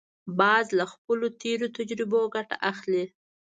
باز 0.39 0.65
له 0.77 0.85
خپلو 0.93 1.27
تېرو 1.41 1.67
تجربو 1.77 2.21
ګټه 2.35 2.55
اخلي 2.71 3.03